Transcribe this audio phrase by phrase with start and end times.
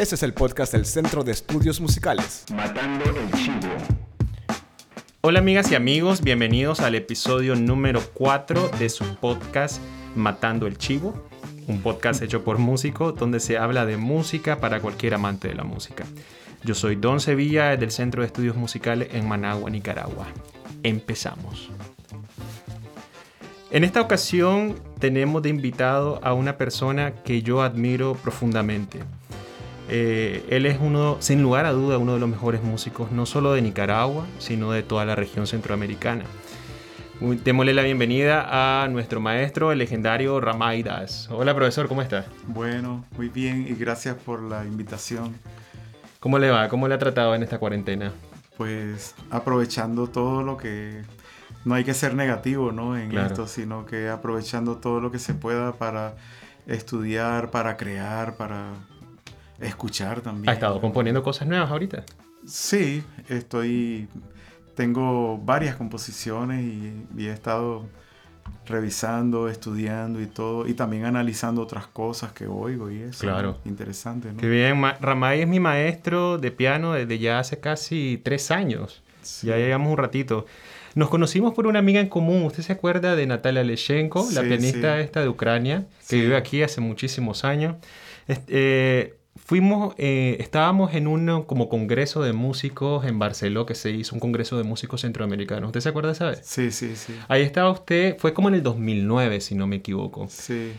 [0.00, 2.46] Este es el podcast del Centro de Estudios Musicales.
[2.54, 3.68] Matando el Chivo.
[5.20, 9.78] Hola amigas y amigos, bienvenidos al episodio número 4 de su podcast
[10.16, 11.28] Matando el Chivo,
[11.68, 15.64] un podcast hecho por músicos donde se habla de música para cualquier amante de la
[15.64, 16.06] música.
[16.64, 20.28] Yo soy Don Sevilla del Centro de Estudios Musicales en Managua, Nicaragua.
[20.82, 21.68] Empezamos.
[23.70, 29.00] En esta ocasión tenemos de invitado a una persona que yo admiro profundamente.
[29.92, 33.52] Eh, él es uno, sin lugar a duda, uno de los mejores músicos, no solo
[33.54, 36.24] de Nicaragua, sino de toda la región centroamericana.
[37.20, 41.28] Démosle la bienvenida a nuestro maestro, el legendario Ramaidas.
[41.30, 42.24] Hola, profesor, ¿cómo está?
[42.46, 45.34] Bueno, muy bien y gracias por la invitación.
[46.20, 46.68] ¿Cómo le va?
[46.68, 48.12] ¿Cómo le ha tratado en esta cuarentena?
[48.56, 51.02] Pues aprovechando todo lo que...
[51.64, 52.96] No hay que ser negativo, ¿no?
[52.96, 53.26] En Claro.
[53.26, 56.14] esto, sino que aprovechando todo lo que se pueda para
[56.66, 58.70] estudiar, para crear, para
[59.60, 60.48] escuchar también.
[60.48, 62.04] ¿Ha estado componiendo cosas nuevas ahorita?
[62.46, 64.08] Sí, estoy...
[64.74, 67.84] Tengo varias composiciones y, y he estado
[68.66, 73.20] revisando, estudiando y todo, y también analizando otras cosas que oigo y eso.
[73.20, 73.58] Claro.
[73.64, 74.38] Interesante, ¿no?
[74.38, 79.02] Qué bien, Ma- Ramay es mi maestro de piano desde ya hace casi tres años.
[79.22, 79.48] Sí.
[79.48, 80.46] Ya llevamos un ratito.
[80.94, 82.44] Nos conocimos por una amiga en común.
[82.44, 85.02] ¿Usted se acuerda de Natalia Leshenko, la Sí, pianista sí.
[85.02, 87.76] esta de Ucrania, que vive aquí hace muchísimos años?
[88.26, 89.16] Est- eh,
[89.50, 94.20] fuimos, eh, estábamos en un como congreso de músicos en Barcelona que se hizo, un
[94.20, 95.66] congreso de músicos centroamericanos.
[95.66, 96.42] ¿Usted se acuerda de esa vez?
[96.44, 97.16] Sí, sí, sí.
[97.26, 100.28] Ahí estaba usted, fue como en el 2009, si no me equivoco.
[100.30, 100.70] Sí.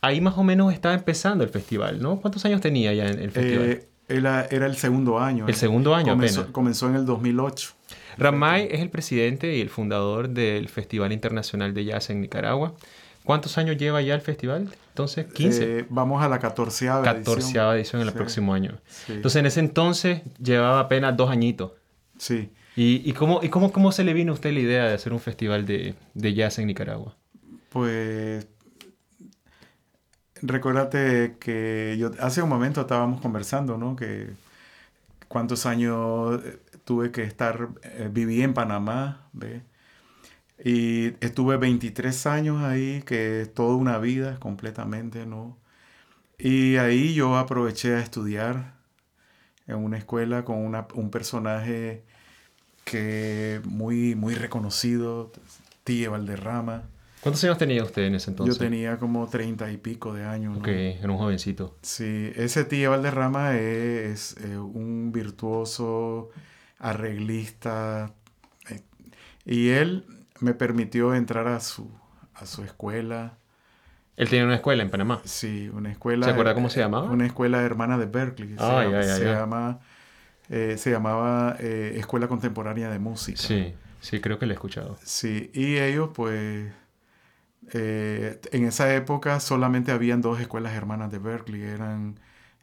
[0.00, 2.18] Ahí más o menos estaba empezando el festival, ¿no?
[2.18, 3.66] ¿Cuántos años tenía ya en el festival?
[3.66, 5.44] Eh, era, era el segundo año.
[5.44, 5.58] El eh.
[5.58, 6.54] segundo año comenzó, apenas.
[6.54, 7.74] comenzó en el 2008.
[8.16, 12.72] Ramay es el presidente y el fundador del Festival Internacional de Jazz en Nicaragua.
[13.26, 14.70] ¿Cuántos años lleva ya el festival?
[14.90, 15.80] Entonces, 15.
[15.80, 18.78] Eh, vamos a la catorceava 14 edición en el próximo año.
[18.86, 19.14] sí.
[19.14, 21.72] Entonces, en ese entonces llevaba apenas dos añitos.
[22.18, 22.50] Sí.
[22.76, 25.12] ¿Y, y cómo, y cómo, cómo se le vino a usted la idea de hacer
[25.12, 27.16] un festival de, de jazz en Nicaragua?
[27.70, 28.46] Pues
[30.40, 33.96] recuérdate que yo hace un momento estábamos conversando, ¿no?
[33.96, 34.28] Que
[35.26, 39.62] cuántos años eh, tuve que estar, eh, viví en Panamá, ¿ve?
[40.64, 45.58] Y estuve 23 años ahí, que es toda una vida completamente, ¿no?
[46.38, 48.74] Y ahí yo aproveché a estudiar
[49.66, 52.04] en una escuela con una- un personaje
[52.84, 55.32] que muy, muy reconocido,
[55.84, 56.84] Tía Valderrama.
[57.20, 58.56] ¿Cuántos años tenía usted en ese entonces?
[58.56, 60.54] Yo tenía como treinta y pico de años.
[60.54, 60.60] ¿no?
[60.60, 61.76] Ok, era un jovencito.
[61.82, 66.30] Sí, ese tío Valderrama es, eh, un virtuoso
[66.78, 68.14] arreglista
[68.70, 68.82] eh,
[69.44, 70.04] y él
[70.40, 71.90] me permitió entrar a su,
[72.34, 73.38] a su escuela.
[74.16, 75.20] Él tenía una escuela en Panamá.
[75.24, 76.24] Sí, una escuela.
[76.26, 77.10] ¿Se acuerda cómo se llamaba?
[77.10, 78.50] Una escuela hermana de Berkeley.
[78.50, 79.32] Se, Ah, llama- ya, ya, se ya.
[79.34, 79.78] llama,
[80.48, 83.38] eh, se llamaba eh, Escuela Contemporánea de Música.
[83.38, 84.96] Sí, sí, creo que lo he escuchado.
[85.02, 86.72] Sí, y ellos pues
[87.72, 92.18] eh, en esa época solamente habían dos escuelas hermanas de Berkeley, eran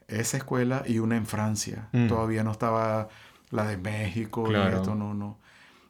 [0.07, 1.90] esa escuela y una en Francia.
[1.91, 2.07] Mm.
[2.07, 3.09] Todavía no estaba
[3.51, 4.72] la de México Claro.
[4.72, 5.38] y esto, no, no.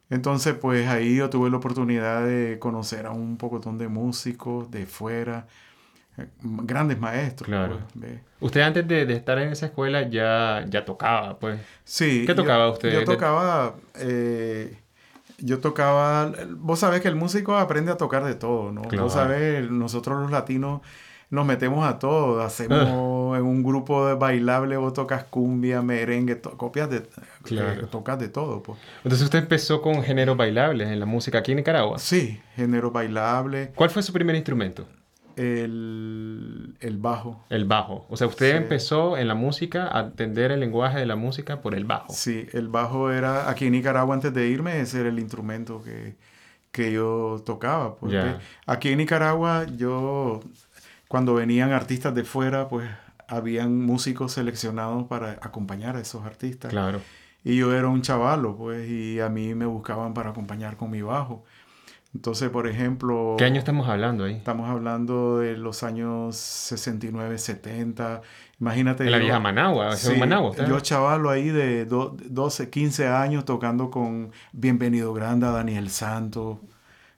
[0.09, 4.85] Entonces pues ahí yo tuve la oportunidad de conocer a un pocotón de músicos de
[4.85, 5.47] fuera,
[6.17, 7.47] eh, grandes maestros.
[7.47, 7.79] Claro.
[7.93, 8.19] pues, ¿ve?
[8.39, 11.59] Usted antes de, de estar en esa escuela ya, ya tocaba, pues.
[11.83, 12.21] Sí.
[12.21, 12.91] ¿Qué yo- tocaba usted?
[12.93, 13.75] Yo tocaba.
[13.95, 14.77] eh,
[15.39, 16.31] yo tocaba.
[16.57, 18.83] Vos sabés que el músico aprende a tocar de todo, ¿no?
[18.83, 19.05] Claro.
[19.05, 20.81] Vos sabés, nosotros los latinos
[21.31, 22.41] nos metemos a todo.
[22.41, 22.87] Hacemos
[23.35, 27.03] en un grupo de bailable, vos tocas cumbia, merengue, to- copias de.
[27.43, 27.81] Claro.
[27.83, 28.79] eh, tocas de todo, pues.
[29.03, 31.99] Entonces usted empezó con géneros bailables en la música aquí en Nicaragua.
[31.99, 34.87] Sí, género bailable, ¿Cuál fue su primer instrumento?
[35.35, 37.43] el, el bajo.
[37.49, 38.05] El bajo.
[38.09, 38.57] O sea, usted Sí.
[38.57, 42.13] empezó en la música a entender el lenguaje de la música por el bajo.
[42.13, 46.15] Sí, el bajo era, aquí en Nicaragua antes de irme, ese era el instrumento que,
[46.71, 47.95] que yo tocaba.
[47.95, 48.23] Pues, Ya.
[48.23, 48.35] ¿ve?
[48.67, 50.41] Aquí en Nicaragua yo,
[51.07, 52.89] cuando venían artistas de fuera, pues
[53.35, 56.71] habían músicos seleccionados para acompañar a esos artistas.
[56.71, 57.01] Claro.
[57.43, 61.01] Y yo era un chavalo, pues, y a mí me buscaban para acompañar con mi
[61.01, 61.43] bajo.
[62.15, 63.35] Entonces, por ejemplo...
[63.39, 64.35] ¿Qué año estamos hablando ahí?
[64.35, 68.21] Estamos hablando de los años 69, 70.
[68.61, 69.03] Imagínate.
[69.05, 69.95] En la yo- vieja Managua.
[69.95, 70.55] Sí, en Managua.
[70.55, 76.59] yo chavalo ahí de do- 12, 15 años tocando con Bienvenido Granda, Daniel Santos,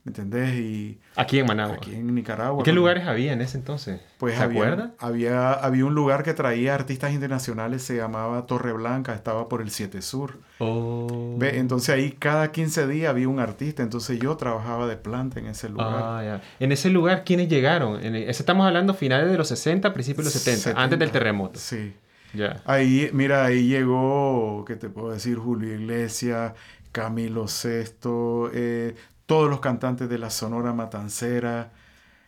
[0.06, 0.54] ¿me entendés?
[0.54, 1.76] Y Aquí en Managua.
[1.78, 2.64] aquí en Nicaragua.
[2.64, 4.00] ¿Qué lugares había en ese entonces?
[4.20, 4.92] Pues ¿Se había, acuerda?
[5.00, 9.72] Había, había un lugar que traía artistas internacionales, se llamaba Torre Blanca, estaba por el
[9.72, 10.40] 7 Sur.
[10.60, 11.36] Oh.
[11.40, 15.48] Ve, entonces ahí cada 15 días había un artista, entonces yo trabajaba de planta en
[15.48, 15.88] ese lugar.
[16.02, 16.42] Ah, ya.
[16.60, 18.02] En ese lugar, ¿quiénes llegaron?
[18.06, 21.12] En ese- estamos hablando finales de los 60, principios de los 70, antes del 70.
[21.12, 21.60] terremoto.
[21.60, 21.96] Sí.
[22.34, 22.62] Ya.
[22.66, 25.38] Ahí, mira, ahí llegó, ¿qué te puedo decir?
[25.38, 26.54] Julio Iglesias,
[26.92, 28.94] Camilo Sesto, eh,
[29.26, 31.72] todos los cantantes de la Sonora Matancera.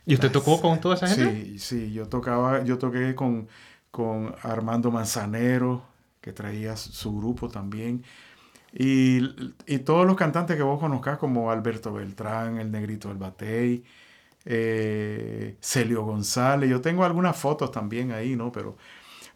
[0.06, 1.44] ¿Y usted tocó con toda esa gente?
[1.44, 3.48] Sí, sí, yo tocaba, yo toqué con,
[3.90, 5.84] con Armando Manzanero,
[6.20, 8.04] que traía su grupo también.
[8.72, 9.20] Y,
[9.66, 13.84] y todos los cantantes que vos conozcas, como Alberto Beltrán, el Negrito del Batey,
[14.44, 16.70] eh, Celio González.
[16.70, 18.52] Yo tengo algunas fotos también ahí, ¿no?
[18.52, 18.76] Pero,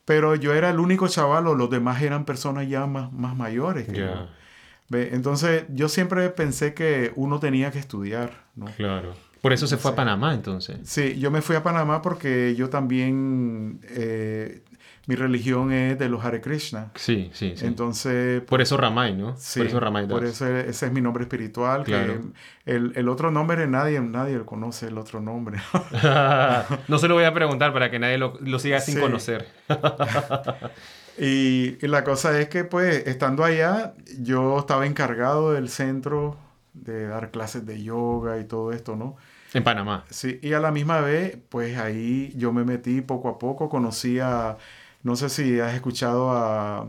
[0.05, 3.87] pero yo era el único chaval, los demás eran personas ya más, más mayores.
[3.89, 4.29] que Ya.
[4.89, 8.67] Ve, Entonces, yo siempre pensé que uno tenía que estudiar, ¿no?
[8.77, 9.15] Claro.
[9.41, 9.95] Por eso se fue a.
[9.97, 10.79] Panamá entonces.
[10.85, 14.63] Sí, yo me fui a Panamá porque yo también, eh,
[15.07, 16.93] mi religión es de los Hare Krishna.
[16.95, 17.67] Sí, sí, sí.
[17.67, 19.35] Entonces, por eso Ramay, ¿no?
[19.37, 20.31] sí, por eso Ramay por Das.
[20.43, 21.83] eso ese es mi nombre espiritual.
[21.83, 22.21] que Claro.
[22.67, 25.59] el, el otro nombre nadie, nadie conoce el otro nombre.
[26.89, 29.01] no se lo voy a preguntar para que nadie lo, lo siga sin Sí.
[29.01, 29.49] conocer.
[31.25, 36.37] y, y la cosa es que, pues, estando allá, yo estaba encargado del centro
[36.75, 39.17] de dar clases de yoga y todo esto, ¿no?
[39.55, 40.05] En Panamá.
[40.11, 44.19] Sí, y a la misma vez, pues ahí yo me metí poco a poco, conocí
[44.19, 44.57] a,
[45.03, 46.89] no sé si has escuchado a,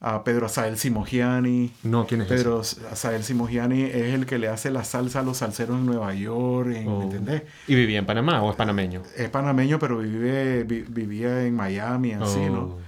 [0.00, 1.72] a Pedro Asael Simogiani.
[1.82, 2.36] No, ¿quién es ese?
[2.44, 6.14] Pedro Asael Simogiani es el que le hace la salsa a los salseros en Nueva
[6.14, 6.98] York, en- Oh.
[6.98, 7.42] ¿me entendés?
[7.66, 9.02] ¿Y vivía en Panamá o es panameño?
[9.16, 12.78] Es panameño, pero vive, vi- vivía en Miami, así, ¿no?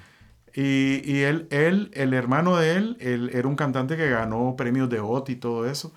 [0.54, 4.88] Y, y él, él, el hermano de él, él era un cantante que ganó premios
[4.88, 5.92] de OTI y todo eso.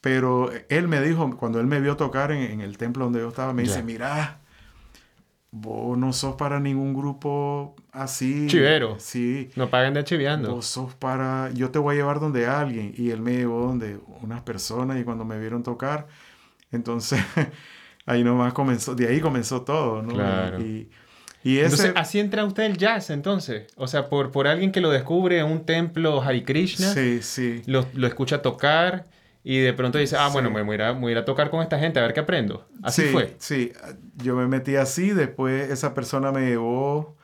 [0.00, 3.28] Pero él me dijo, cuando él me vio tocar en, en el templo donde yo
[3.28, 3.84] estaba, me dice, Ya.
[3.84, 4.40] mira,
[5.50, 8.46] vos no sos para ningún grupo así.
[8.46, 8.96] Chivero.
[8.98, 9.50] Sí.
[9.56, 10.54] No pagan de chiviando.
[10.54, 12.92] Vos sos para, yo te voy a llevar donde alguien.
[12.96, 16.06] Y él me llevó donde unas personas y cuando me vieron tocar,
[16.70, 17.20] entonces
[18.06, 20.12] ahí nomás comenzó, de ahí comenzó todo, ¿no?
[20.14, 20.60] Claro.
[20.60, 20.90] Y,
[21.48, 21.64] y ese...
[21.66, 23.66] Entonces, así entra usted el jazz, entonces.
[23.76, 27.62] O sea, por, por alguien que lo descubre en un templo Hare Krishna, Sí, sí.
[27.66, 29.06] lo, lo escucha tocar
[29.44, 30.32] y de pronto dice, ah, Sí.
[30.32, 32.66] bueno, me voy, a me voy a tocar con esta gente, a ver qué aprendo.
[32.82, 33.36] Así sí, fue.
[33.38, 33.72] Sí,
[34.16, 37.16] yo me metí así, después esa persona me llevó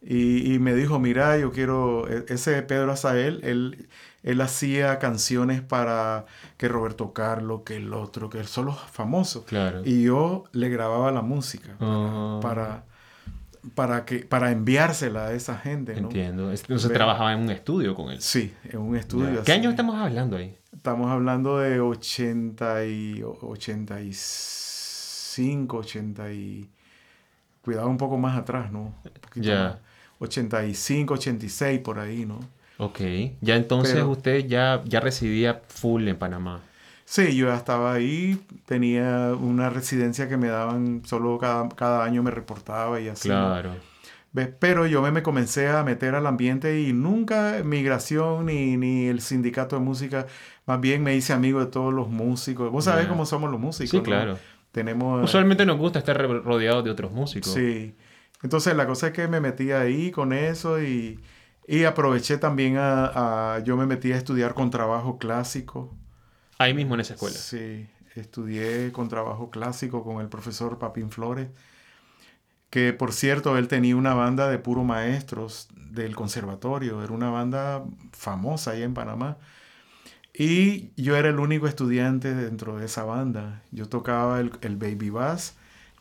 [0.00, 3.88] y, y me dijo, mira, yo quiero, e- ese Pedro Azael, él,
[4.22, 6.26] él hacía canciones para
[6.58, 9.44] que Roberto Carlos, que el otro, que son los famosos.
[9.44, 9.82] Claro.
[9.84, 12.38] Y yo le grababa la música Ah.
[12.42, 12.84] para, para,
[14.04, 16.08] que, para enviársela a esa gente, ¿no?
[16.08, 16.50] Entiendo.
[16.50, 18.20] Entonces trabajaba en un estudio con él.
[18.20, 19.42] Sí, en un estudio.
[19.44, 20.56] ¿Qué año estamos hablando ahí?
[20.74, 26.68] Estamos hablando de 80 y 85, 80 y...
[27.62, 28.94] Cuidado un poco más atrás, ¿no?
[29.34, 29.64] Ya.
[29.64, 29.76] más.
[30.18, 32.38] 85, 86, por ahí, ¿no?
[32.78, 33.00] Ok.
[33.40, 36.60] Ya entonces Pero- usted ya, ya residía full en Panamá.
[37.04, 42.22] Sí, yo ya estaba ahí, tenía una residencia que me daban, solo cada, cada año
[42.22, 43.28] me reportaba y así.
[43.28, 43.72] Claro.
[44.32, 44.48] ¿Ves?
[44.58, 49.20] Pero yo me, me comencé a meter al ambiente y nunca migración ni, ni el
[49.20, 50.26] sindicato de música,
[50.66, 52.72] más bien me hice amigo de todos los músicos.
[52.72, 53.10] Vos sabés Ya.
[53.10, 53.90] cómo somos los músicos.
[53.90, 54.02] Sí, ¿no?
[54.02, 54.38] claro.
[54.72, 55.22] Tenemos...
[55.22, 57.52] Usualmente nos gusta estar rodeados de otros músicos.
[57.52, 57.94] Sí.
[58.42, 61.20] Entonces la cosa es que me metí ahí con eso y,
[61.68, 65.96] y aproveché también a, a- Yo me metí a estudiar con trabajo clásico.
[66.64, 67.36] Ahí mismo en esa escuela.
[67.36, 71.48] Sí, estudié con trabajo clásico con el profesor Papín Flores,
[72.70, 77.84] que por cierto, él tenía una banda de puro maestros del conservatorio, era una banda
[78.12, 79.36] famosa ahí en Panamá.
[80.32, 83.62] Y yo era el único estudiante dentro de esa banda.
[83.70, 85.54] Yo tocaba el, el baby bass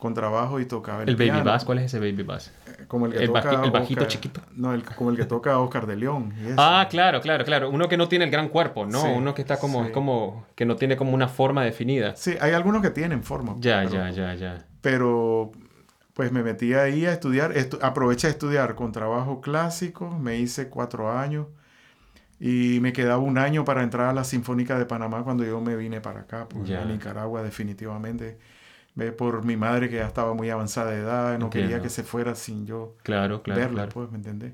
[0.04, 1.66] con trabajo y tocaba el, ¿El baby bass?
[1.66, 2.52] ¿Cuál es ese baby bass?
[2.88, 4.42] Como el que El toca baji- el bajito Oscar- chiquito.
[4.56, 6.34] No, el, como el que toca Oscar de León.
[6.40, 6.56] y eso.
[6.58, 7.70] Ah, claro, claro, claro.
[7.72, 9.02] Uno que no tiene el gran cuerpo, ¿no?
[9.02, 9.88] Sí, Uno que está como, sí.
[9.88, 12.16] es como, que no tiene como una forma definida.
[12.16, 13.56] Sí, hay algunos que tienen forma.
[13.58, 14.66] Ya, pero- ya, ya, ya.
[14.82, 15.52] Pero
[16.14, 20.70] pues me metí ahí a estudiar, estu- aproveché a estudiar con trabajo clásico, me hice
[20.70, 21.48] cuatro años
[22.40, 25.76] y me quedaba un año para entrar a la Sinfónica de Panamá cuando yo me
[25.76, 26.82] vine para acá, pues, Ya.
[26.82, 28.38] a Nicaragua definitivamente.
[28.96, 31.84] Ve por mi madre que ya estaba muy avanzada de edad, no quería Entiendo.
[31.84, 33.92] que se fuera sin yo Claro, claro, verla, claro.
[33.94, 34.54] pues, ¿me entendés?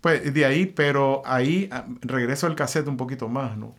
[0.00, 3.76] Pues de ahí, pero ahí ah, regreso al cassette un poquito más, ¿no?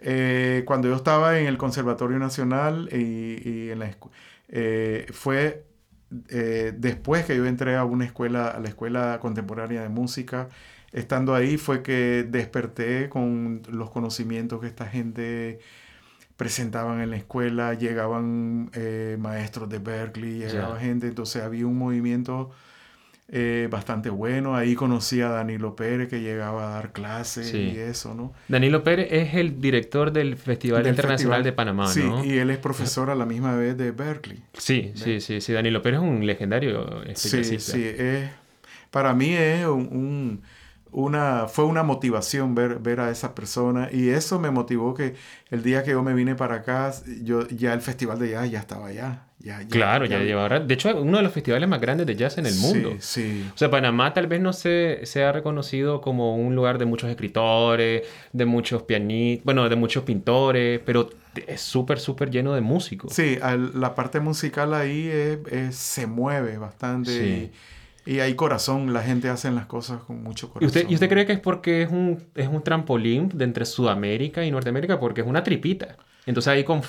[0.00, 3.90] Eh, cuando yo estaba en el Conservatorio Nacional y, y en la
[4.48, 5.64] eh, fue
[6.28, 10.48] eh, después que yo entré a una escuela, a la Escuela Contemporánea de Música,
[10.92, 15.60] estando ahí fue que desperté con los conocimientos que esta gente
[16.36, 22.50] presentaban en la escuela, llegaban eh, maestros de Berkeley, llegaba gente, entonces había un movimiento
[23.34, 24.56] eh, bastante bueno.
[24.56, 27.72] Ahí conocí a Danilo Pérez que llegaba a dar clases Sí.
[27.74, 28.32] y eso, ¿no?
[28.48, 31.44] Danilo Pérez es el director del Festival Del Internacional festival.
[31.44, 32.24] de Panamá, Sí, ¿no?
[32.24, 34.42] y él es profesor a la misma vez de Berkeley.
[34.54, 35.52] Sí, sí, sí, sí.
[35.52, 38.28] Danilo Pérez es un legendario este Sí, sí, es,
[38.90, 40.42] para mí es un, un-
[40.92, 45.14] una, fue una motivación ver, ver a esa persona y eso me motivó que
[45.50, 48.58] el día que yo me vine para acá, yo ya el festival de jazz ya
[48.60, 49.26] estaba allá.
[49.38, 52.38] Ya, ya, claro, ya, lleva De hecho, uno de los festivales más grandes de jazz
[52.38, 52.92] en el mundo.
[53.00, 53.50] Sí, sí.
[53.52, 58.02] O sea, Panamá tal vez no se sea reconocido como un lugar de muchos escritores,
[58.32, 61.10] de muchos pianistas, bueno, de muchos pintores, pero
[61.46, 63.12] es súper, súper lleno de músicos.
[63.12, 63.36] Sí,
[63.74, 65.10] la parte musical ahí
[65.72, 67.10] se mueve bastante.
[67.10, 67.50] Sí.
[67.50, 67.50] Y
[68.06, 70.64] hay corazón, la gente hace las cosas con mucho corazón.
[70.64, 73.64] ¿Y usted, ¿y usted cree que es porque es un, es un trampolín de entre
[73.64, 74.98] Sudamérica y Norteamérica?
[74.98, 75.96] Porque es una tripita.
[76.26, 76.82] Entonces ahí con,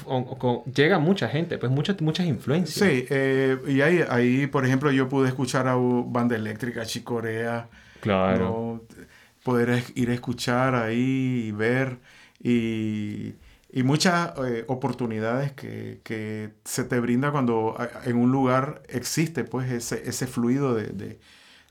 [0.73, 2.87] llega mucha gente, pues muchas, muchas influencias.
[2.87, 7.67] Sí, eh, y ahí, ahí, por ejemplo, yo pude escuchar a Banda Eléctrica, Chicorea.
[7.99, 8.83] Claro.
[9.43, 11.97] Poder ir a escuchar ahí y ver.
[12.41, 13.33] Y
[13.75, 17.75] y muchas eh, oportunidades que, que, se te brinda cuando
[18.05, 21.19] en un lugar existe pues ese, ese fluido de, de,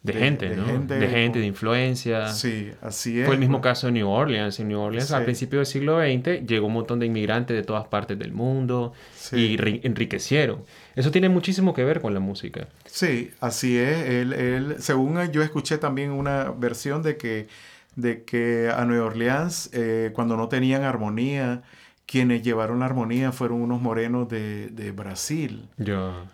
[0.03, 0.67] de, gente, ¿no?
[0.67, 2.27] Gente, de gente, de influencia.
[2.33, 3.27] Sí, así es.
[3.27, 4.59] Fue el mismo caso de New Orleans.
[4.59, 7.87] En New Orleans, al principio del siglo XX, llegó un montón de inmigrantes de todas
[7.87, 8.95] partes del mundo
[9.31, 9.57] y
[9.87, 10.65] enriquecieron.
[10.97, 12.67] Eso tiene muchísimo que ver con la música.
[12.85, 14.09] Sí, así es.
[14.09, 17.47] Él, él, según yo escuché también una versión de que,
[17.95, 21.63] de que a New Orleans, eh, cuando no tenían armonía,
[22.07, 25.69] quienes llevaron la armonía fueron unos morenos de, de Brasil.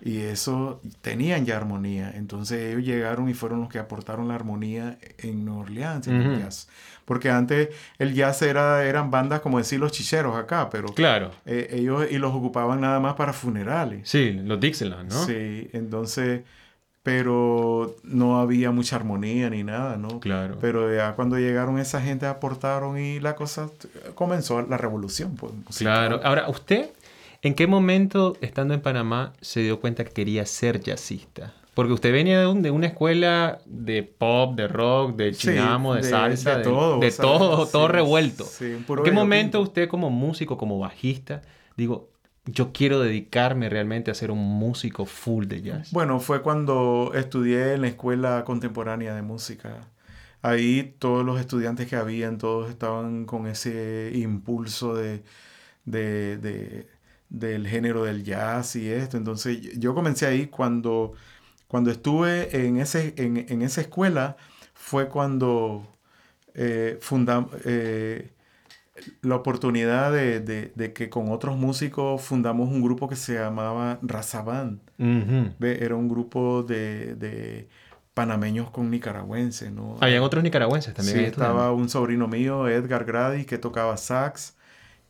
[0.02, 2.10] Y eso, tenían ya armonía.
[2.14, 6.38] Entonces ellos llegaron y fueron los que aportaron la armonía en Nueva Orleans, en el
[6.40, 6.68] jazz.
[7.04, 11.30] Porque antes el jazz era, eran bandas como decir los chicheros acá, pero claro.
[11.46, 14.08] Eh, ellos y los ocupaban nada más para funerales.
[14.08, 15.24] Sí, los Dixieland, ¿no?
[15.24, 16.42] Sí, entonces
[17.02, 20.20] pero no había mucha armonía ni nada, ¿no?
[20.20, 20.58] Claro.
[20.60, 23.70] Pero ya cuando llegaron esa gente aportaron y la cosa
[24.14, 25.34] comenzó la revolución.
[25.36, 26.20] Pues, claro.
[26.22, 26.90] Ahora, ¿usted
[27.42, 31.54] en qué momento, estando en Panamá, se dio cuenta que quería ser jazzista?
[31.74, 36.58] Porque usted venía de, de una escuela de pop, de rock, de chinamo, de, salsa,
[36.58, 38.44] de, todo, de todo, todo revuelto.
[38.60, 41.42] ¿En qué momento usted como músico, como bajista,
[41.76, 42.08] digo,
[42.50, 45.92] yo quiero dedicarme realmente a ser un músico full de jazz?
[45.92, 49.88] Bueno, fue cuando estudié en la Escuela Contemporánea de Música.
[50.42, 55.22] Ahí todos los estudiantes que habían, todos estaban con ese impulso de,
[55.84, 59.16] del género del jazz y esto.
[59.16, 61.14] Entonces yo comencé ahí cuando,
[61.66, 64.36] cuando estuve en, ese, en, esa escuela,
[64.74, 65.88] fue cuando
[66.54, 66.98] eh.
[67.64, 68.30] Eh,
[69.22, 74.80] la oportunidad de, de, que con otros músicos fundamos un grupo que se llamaba Razabán.
[74.98, 77.68] Era un grupo de, de,
[78.14, 79.96] panameños con nicaragüenses, ¿no?
[80.00, 81.18] Habían otros nicaragüenses también.
[81.18, 84.56] Sí, estaba un sobrino mío, Edgar Grady, que tocaba sax.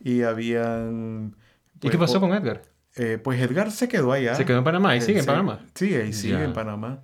[0.00, 1.34] Y habían...
[1.76, 2.62] ¿Y qué pues, pasó con Edgar?
[2.96, 4.34] Eh, pues Edgar se quedó allá.
[4.34, 5.60] Se quedó en Panamá y sigue en Panamá.
[5.74, 7.00] Sí, ahí sigue en Panamá.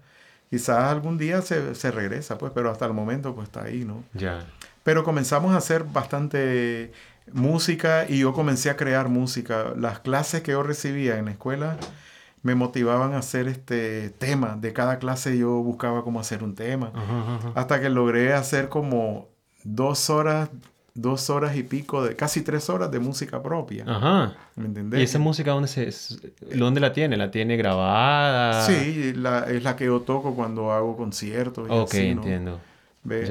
[0.51, 4.05] Quizás algún día se, se, regresa, pues, pero hasta el momento pues está ahí, ¿no?
[4.13, 4.45] Ya.
[4.85, 6.93] Pero comenzamos a hacer bastante
[7.33, 9.73] música y yo comencé a crear música.
[9.77, 11.79] Las clases que yo recibía en la escuela
[12.43, 14.57] me motivaban a hacer este tema.
[14.61, 16.93] De cada clase yo buscaba cómo hacer un tema.
[17.55, 19.29] Hasta que logré hacer como
[19.65, 20.51] dos horas,
[20.93, 23.85] dos horas y pico, de casi tres horas de música propia.
[23.89, 24.35] Ajá.
[24.55, 25.01] ¿Me entendés?
[25.01, 25.91] ¿Y esa música dónde, se,
[26.55, 27.17] dónde la tiene?
[27.17, 28.67] ¿La tiene grabada?
[28.67, 31.67] Sí, la, es la que yo toco cuando hago conciertos.
[31.71, 32.61] Y ok, entiendo.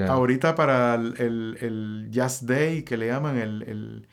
[0.07, 4.07] Ahorita para el, el, Jazz Day, que le llaman, el, el,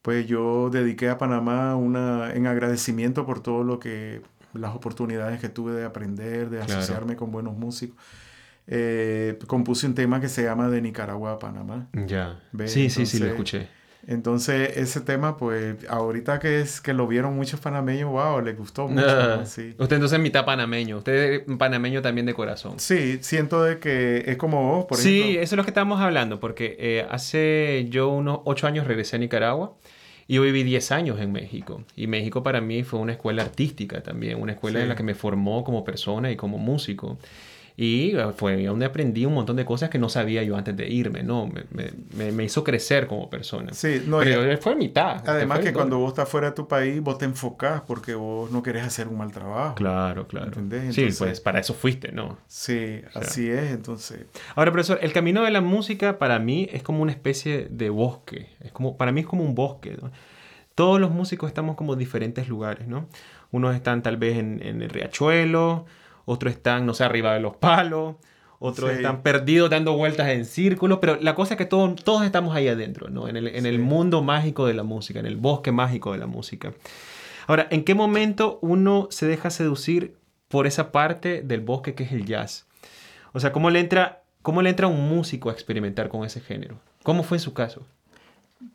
[0.00, 4.22] pues yo dediqué a Panamá una, en agradecimiento por todo lo que,
[4.54, 7.96] las oportunidades que tuve de aprender, de asociarme con buenos músicos.
[8.66, 11.88] Eh, compuse un tema que se llama De Nicaragua a Panamá.
[11.92, 12.40] Ya.
[12.66, 13.68] Sí, sí, sí, lo escuché.
[14.06, 18.88] Entonces, ese tema, pues, ahorita que es que lo vieron muchos panameños, wow, les gustó
[18.88, 19.46] mucho.
[19.46, 19.74] sí.
[19.78, 20.98] Usted entonces es mitad panameño.
[20.98, 22.80] Usted es panameño también de corazón.
[22.80, 25.22] Sí, siento de que es como vos, por ejemplo.
[25.24, 29.16] Sí, eso es lo que estamos hablando, porque eh, hace yo unos ocho años regresé
[29.16, 29.74] a Nicaragua.
[30.28, 31.82] Y yo viví 10 años en México.
[31.96, 35.14] Y México para mí fue una escuela artística también, una escuela en la que me
[35.14, 37.18] formó como persona y como músico.
[37.76, 40.88] Y ah, fue donde aprendí un montón de cosas que no sabía yo antes de
[40.88, 41.46] irme, ¿no?
[41.46, 43.72] Me, me, me hizo crecer como persona.
[43.72, 45.26] Sí, no, Pero fue mitad.
[45.28, 48.62] Además que cuando vos estás fuera de tu país, vos te enfocás porque vos no
[48.62, 49.74] querés hacer un mal trabajo.
[49.76, 50.48] Claro, claro.
[50.48, 50.94] ¿Entendés?
[50.94, 52.38] sí, pues para eso fuiste, ¿no?
[52.46, 54.26] Sí, así es, entonces.
[54.54, 58.48] Ahora, profesor, el camino de la música para mí es como una especie de bosque.
[58.60, 60.10] Es como, para mí es como un bosque, ¿no?
[60.74, 63.06] Todos los músicos estamos como en diferentes lugares, ¿no?
[63.50, 65.86] Unos están tal vez en, en el riachuelo,
[66.24, 68.16] otros están, no sé, arriba de los palos,
[68.58, 72.54] otros están perdidos dando vueltas en círculos, pero la cosa es que todos, todos estamos
[72.54, 73.28] ahí adentro, ¿no?
[73.28, 76.26] En el, en el mundo mágico de la música, en el bosque mágico de la
[76.26, 76.72] música.
[77.48, 80.16] Ahora, ¿en qué momento uno se deja seducir
[80.48, 82.66] por esa parte del bosque que es el jazz?
[83.32, 86.80] O sea, ¿cómo le entra ¿Cómo le entra un músico a experimentar con ese género?
[87.04, 87.86] ¿Cómo fue en su caso?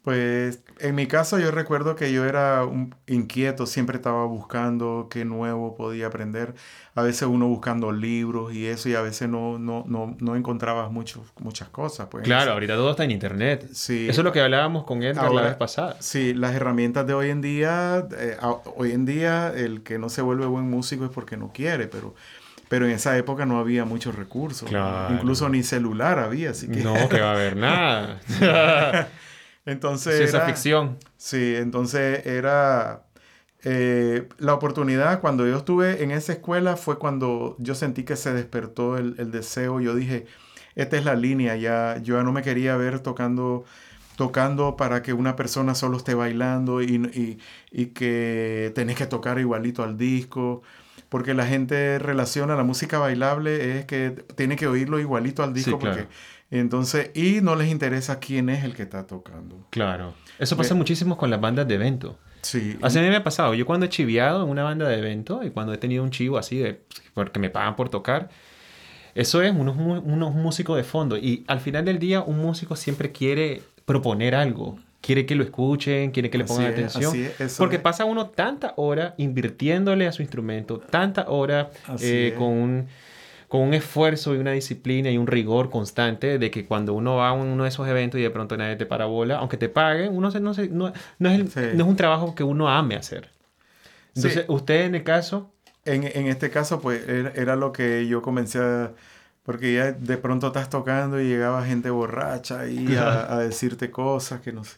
[0.08, 5.26] Pues en mi caso yo recuerdo que yo era un inquieto, siempre estaba buscando qué
[5.26, 6.54] nuevo podía aprender.
[6.96, 10.92] A veces uno buscando libros y eso y a veces no, no, no, no encontrabas
[10.92, 12.08] mucho, muchas cosas.
[12.10, 13.68] Pues, claro, ahorita todo está en internet.
[13.74, 14.08] Sí.
[14.10, 15.98] Eso es lo que hablábamos con Edgar la vez pasada.
[16.00, 18.38] Sí, las herramientas de hoy en día, eh,
[18.78, 22.16] hoy en día el que no se vuelve buen músico es porque no quiere, pero...
[22.70, 24.70] Pero en esa época no había muchos recursos.
[25.10, 26.82] Incluso ni celular había, así que...
[26.82, 28.20] No, que va a haber nada.
[29.68, 30.18] Entonces.
[30.18, 30.98] Ciencia ficción.
[31.18, 33.04] Sí, entonces era.
[33.64, 38.34] Eh, la oportunidad, cuando yo estuve en esa escuela, fue cuando yo sentí que se
[38.34, 39.82] despertó el, el deseo.
[39.82, 40.26] Yo dije,
[40.76, 43.66] esta es la línea, ya, yo ya no me quería ver tocando
[44.16, 47.38] tocando para que una persona solo esté bailando y, y,
[47.72, 50.64] y, que tenés que tocar igualito al disco,
[51.08, 55.78] porque la gente relaciona la música bailable es que tiene que oírlo igualito al disco,
[55.78, 56.08] porque
[56.50, 59.68] entonces, y no les interesa quién es el que está tocando.
[59.70, 60.14] Claro.
[60.40, 62.18] Eso pasa muchísimo con las bandas de evento.
[62.42, 62.78] Sí.
[62.82, 63.54] Así a mí me ha pasado.
[63.54, 66.38] Yo cuando he chiviado en una banda de evento y cuando he tenido un chivo
[66.38, 66.82] así de
[67.14, 68.30] porque me pagan por tocar,
[69.16, 71.18] eso es unos, unos músicos de fondo.
[71.18, 74.80] Y al final del día, un músico siempre quiere proponer algo.
[75.02, 77.14] Quiere que lo escuchen, quiere que le pongan atención.
[77.58, 82.88] porque pasa uno tanta hora invirtiéndole a su instrumento, tanta hora eh, con un
[83.48, 87.30] con un esfuerzo y una disciplina y un rigor constante de que cuando uno va
[87.30, 90.30] a uno de esos eventos y de pronto nadie te parabola, aunque te paguen, uno
[90.32, 90.54] no, no,
[91.20, 93.30] no, es no es un trabajo que uno ame hacer.
[94.16, 95.54] Entonces, usted en el caso...
[95.86, 98.92] En, en este caso, pues era, lo que yo comencé a...
[99.44, 104.42] Porque ya de pronto estás tocando y llegaba gente borracha ahí a, a, decirte cosas
[104.42, 104.76] que no sé.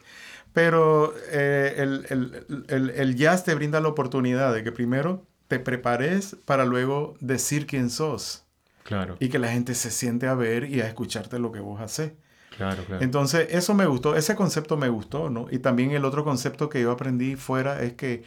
[0.53, 5.59] Pero eh, el, el, el, el jazz te brinda la oportunidad de que primero te
[5.59, 8.45] prepares para luego decir quién sos.
[8.89, 9.17] Claro.
[9.19, 12.13] Y que la gente se siente a ver y a escucharte lo que vos haces.
[12.57, 13.03] Claro, claro.
[13.03, 15.45] Entonces, eso me gustó, ese concepto me gustó, ¿no?
[15.51, 18.23] Y también el otro concepto que yo aprendí fuera es que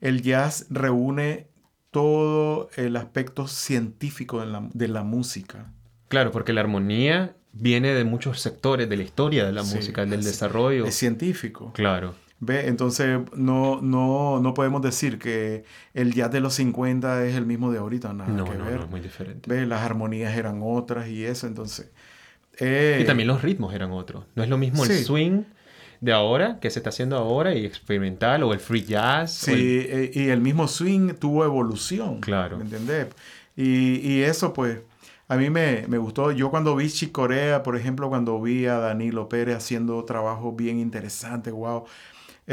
[0.00, 1.48] el jazz reúne
[1.90, 5.70] todo el aspecto científico de la, de la música.
[6.08, 10.24] Claro, porque la armonía viene de muchos sectores de la historia de la música, del
[10.24, 10.86] desarrollo.
[10.86, 11.70] Es científico.
[11.74, 12.14] Claro.
[12.44, 12.66] ¿Ve?
[12.66, 15.62] Entonces no, no, no podemos decir que
[15.94, 18.78] el jazz de los 50 es el mismo de ahorita, nada no, que no, ver.
[18.78, 19.48] No, es muy diferente.
[19.48, 19.64] ¿Ve?
[19.64, 21.92] Las armonías eran otras y eso, entonces...
[22.58, 22.98] Eh...
[23.00, 24.24] Y también los ritmos eran otros.
[24.34, 25.44] No es lo mismo el swing
[26.00, 29.32] de ahora, que se está haciendo ahora, y experimental, o el free jazz.
[29.32, 30.10] Sí, el...
[30.12, 32.18] y el mismo swing tuvo evolución.
[32.18, 32.56] Claro.
[32.56, 33.06] ¿Me entendés?
[33.54, 34.80] Y, y eso, pues,
[35.28, 36.32] a mí me, me, gustó.
[36.32, 41.52] Yo cuando vi Chicorea, por ejemplo, cuando vi a Danilo Pérez haciendo trabajo bien interesante,
[41.52, 41.84] wow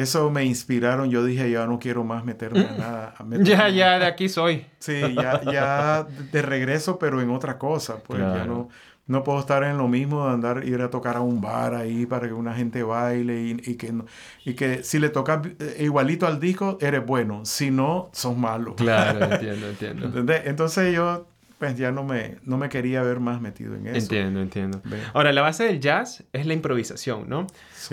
[0.01, 1.09] eso me inspiraron.
[1.09, 3.13] Yo dije, ya no quiero más meterme en nada.
[3.43, 4.65] ya, ya, de aquí soy.
[4.79, 7.97] Sí, ya, ya de regreso, pero en otra cosa.
[7.99, 8.69] Pues ya no,
[9.07, 12.05] no puedo estar en lo mismo de andar, ir a tocar a un bar ahí
[12.05, 13.93] para que una gente baile y, y que,
[14.45, 15.41] y que si le tocas
[15.79, 17.45] igualito al disco, eres bueno.
[17.45, 18.75] Si no, sos malo.
[18.75, 20.05] Claro, entiendo, entiendo.
[20.05, 20.43] ¿Entendés?
[20.45, 21.27] Entonces yo
[21.59, 23.97] pues ya no me, no me quería ver más metido en eso.
[23.97, 24.81] Entiendo, entiendo.
[25.13, 27.47] Ahora, la base del jazz es la improvisación, ¿no?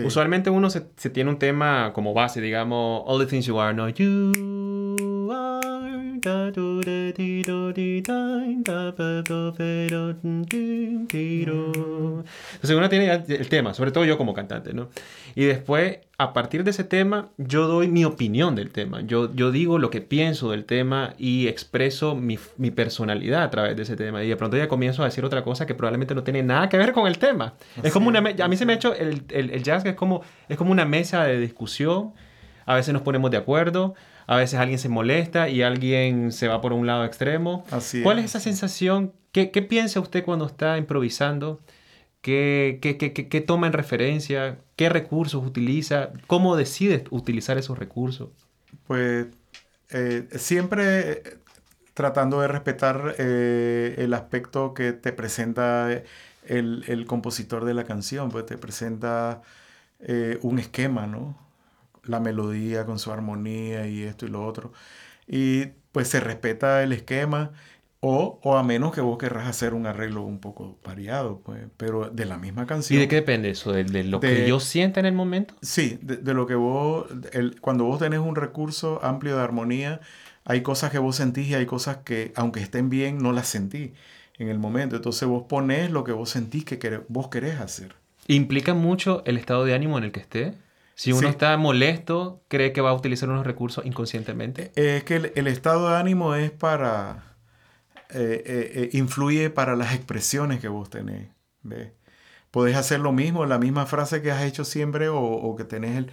[0.04, 3.74] Usualmente uno se, se, tiene un tema como base, digamos, All the Things You Are,
[3.74, 3.88] ¿no?
[3.88, 5.66] You are...
[12.54, 14.88] Entonces uno tiene el tema, sobre todo yo como cantante, ¿no?
[15.34, 19.02] Y después, a partir de ese tema, yo doy mi opinión del tema.
[19.02, 23.76] Yo, yo digo lo que pienso del tema y expreso mi, mi personalidad a través
[23.76, 24.24] de ese tema.
[24.24, 26.78] Y de pronto ya comienzo a decir otra cosa que probablemente no tiene nada que
[26.78, 27.54] ver con el tema.
[27.82, 28.20] Es como una...
[28.20, 30.72] A mí se me ha hecho el, el, el jazz que es como, es como
[30.72, 32.12] una mesa de discusión.
[32.64, 33.94] A veces nos ponemos de acuerdo
[34.26, 37.64] a veces alguien se molesta y alguien se va por un lado extremo.
[37.70, 39.12] Así ¿Cuál es esa sensación?
[39.32, 41.60] ¿Qué, ¿Qué, piensa usted cuando está improvisando?
[42.22, 44.58] ¿Qué, qué, qué, qué toma en referencia?
[44.74, 46.10] ¿Qué recursos utiliza?
[46.26, 48.30] ¿Cómo decide utilizar esos recursos?
[48.86, 49.26] Pues
[49.90, 51.22] eh, siempre
[51.94, 55.90] tratando de respetar eh, el aspecto que te presenta
[56.44, 59.40] el, el, compositor de la canción, pues te presenta
[60.00, 61.45] eh, un esquema, ¿no?
[62.06, 64.72] La melodía con su armonía y esto y lo otro.
[65.26, 67.52] Y pues se respeta el esquema
[68.00, 72.10] o, o a menos que vos querrás hacer un arreglo un poco variado, pues, pero
[72.10, 72.98] de la misma canción.
[72.98, 73.72] ¿Y de qué depende eso?
[73.72, 75.54] ¿De, lo que yo sienta en el momento?
[75.62, 80.00] Sí, de, lo que vos, el, cuando vos tenés un recurso amplio de armonía,
[80.44, 83.92] hay cosas que vos sentís y hay cosas que, aunque estén bien, no las sentí
[84.38, 84.96] en el momento.
[84.96, 87.94] Entonces vos ponés lo que vos sentís que vos querés hacer.
[88.28, 90.54] ¿Implica mucho el estado de ánimo en el que esté?
[90.96, 94.72] Si uno está molesto, cree que va a utilizar unos recursos inconscientemente.
[94.76, 97.36] Es que el, estado de ánimo es para...
[98.08, 101.28] Eh, eh, eh, influye para las expresiones que vos tenés.
[101.62, 101.92] ¿Ve?
[102.50, 105.98] Podés hacer lo mismo, la misma frase que has hecho siempre o, o que tenés
[105.98, 106.10] el...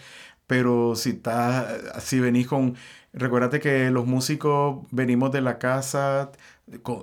[0.48, 2.76] Pero si estás, si venís con...
[3.14, 6.32] Recuérdate que los músicos venimos de la casa,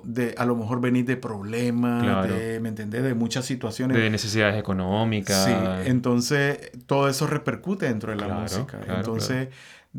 [0.03, 3.03] de, a lo mejor venís de problemas, de, ¿me entendés?
[3.03, 3.95] De muchas situaciones.
[3.95, 5.45] De necesidades económicas.
[5.45, 5.53] Sí,
[5.85, 8.79] entonces todo eso repercute dentro de la música.
[8.89, 9.47] entonces,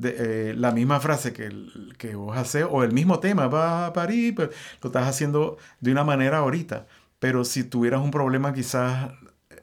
[0.03, 1.51] eh, la misma frase que,
[1.97, 4.51] que vos haces, o el mismo tema, va a parir, pero
[4.83, 6.87] lo estás haciendo de una manera ahorita.
[7.19, 9.13] Pero si tuvieras un problema, quizás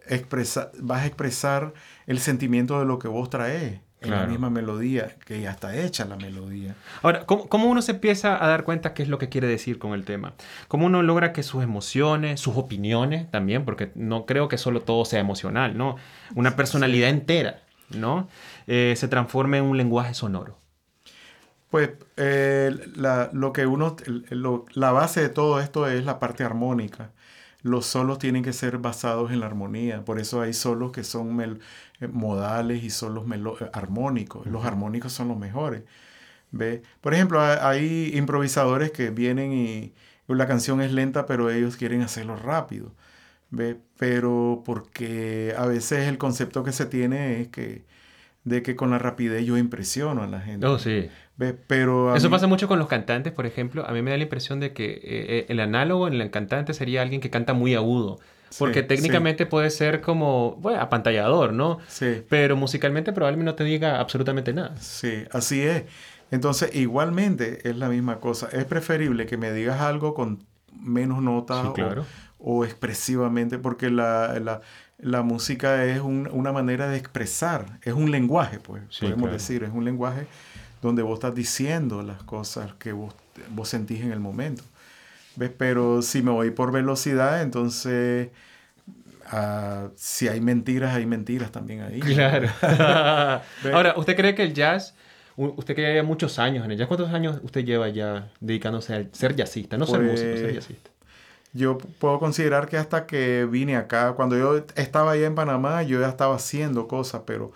[0.08, 1.74] expresa, vas a expresar
[2.08, 6.06] el sentimiento de lo que vos traes en la misma melodía, que ya está hecha
[6.06, 6.76] la melodía.
[7.02, 9.94] Ahora, ¿cómo, uno se empieza a dar cuenta qué es lo que quiere decir con
[9.94, 10.34] el tema?
[10.68, 15.04] ¿Cómo uno logra que sus emociones, sus opiniones también, porque no creo que solo todo
[15.04, 15.98] sea emocional, ¿no?
[16.36, 18.30] Una personalidad entera, ¿no?
[18.68, 20.58] Eh, se transforme en un lenguaje sonoro.
[21.70, 23.96] Pues eh, la, lo que uno,
[24.74, 27.12] la base de todo esto es la parte armónica
[27.62, 30.06] los solos tienen que ser basados en la armonía.
[30.06, 31.60] Por eso hay solos que son
[32.00, 34.46] eh, modales y solos eh, armónicos.
[34.48, 35.84] Los armónicos son los mejores.
[36.52, 36.82] ¿Ve?
[37.02, 39.94] Por ejemplo, hay improvisadores que vienen y
[40.28, 42.94] la canción es lenta, pero ellos quieren hacerlo rápido.
[43.52, 43.78] ¿Ve?
[43.98, 47.86] Pero porque a veces el concepto que se tiene es que
[48.46, 50.66] de que con la rapidez yo impresiono a la gente.
[50.66, 51.10] Oh, sí.
[51.68, 53.86] Pero Eso pasa mucho con los cantantes, por ejemplo.
[53.88, 56.74] A mí me da la impresión de que eh, eh, el análogo en el cantante
[56.74, 58.20] sería alguien que canta muy agudo.
[58.58, 61.78] Porque técnicamente puede ser como, bueno, apantallador, ¿no?
[61.88, 62.24] Sí.
[62.30, 64.76] Pero musicalmente probablemente no te diga absolutamente nada.
[64.78, 65.84] Sí, así es.
[66.32, 68.50] Entonces, igualmente es la misma cosa.
[68.52, 71.68] Es preferible que me digas algo con menos notas
[72.38, 74.62] o, expresivamente, porque la,
[74.98, 79.84] la, música es una manera de expresar, es un lenguaje, pues, podemos decir, es un
[79.84, 80.28] lenguaje
[80.82, 83.14] donde vos estás diciendo las cosas que vos,
[83.50, 84.64] vos sentís en el momento.
[85.36, 85.52] ¿Ves?
[85.58, 88.30] Pero si me voy por velocidad, entonces
[89.32, 92.00] uh, si hay mentiras, hay mentiras también ahí.
[92.00, 92.50] Claro.
[93.74, 94.96] Ahora, ¿usted cree que el jazz,
[95.36, 99.04] usted que lleva muchos años en el jazz, ¿cuántos años usted lleva ya dedicándose a
[99.12, 99.78] ser jazzista?
[99.78, 100.90] No ser músico, ser pues, jazzista.
[101.52, 106.00] Yo puedo considerar que hasta que vine acá, cuando yo estaba allá en Panamá, yo
[106.00, 107.54] ya estaba haciendo cosas, pero,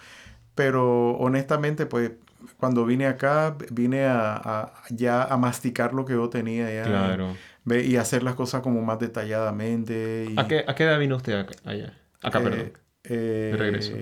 [0.55, 2.11] pero honestamente, pues
[2.57, 6.83] cuando vine acá, vine a, ya a masticar lo que yo tenía ya.
[6.83, 7.35] Claro.
[7.65, 10.27] Ve, y hacer las cosas como más detalladamente.
[10.35, 11.93] ¿A, qué, ¿A, qué, edad vino usted acá, allá?
[12.21, 12.73] Acá, eh, perdón.
[13.05, 13.93] Eh, de regreso.